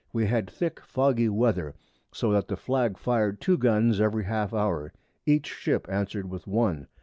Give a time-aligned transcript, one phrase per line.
[0.11, 1.75] we had thick foggy Weather,
[2.11, 4.91] so that the Flag fired two Guns every half hour;
[5.27, 6.87] each Ship answer'd with one.